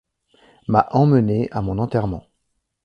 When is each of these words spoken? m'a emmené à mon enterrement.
m'a 0.67 0.87
emmené 0.93 1.47
à 1.51 1.61
mon 1.61 1.77
enterrement. 1.77 2.25